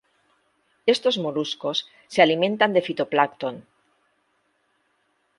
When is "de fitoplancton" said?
2.73-3.55